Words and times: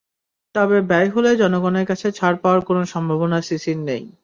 তবে 0.55 0.77
ব্যর্থ 0.89 1.11
হলে 1.15 1.31
জনগণের 1.41 1.85
কাছে 1.89 2.07
ছাড় 2.11 2.37
পাওয়ার 2.41 2.61
কোনো 2.67 2.81
সম্ভাবনা 2.93 3.37
সিসির 3.47 3.79
নেই। 3.87 4.03